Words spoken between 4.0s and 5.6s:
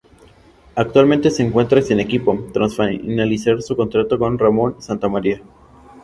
con Ramón Santamarina.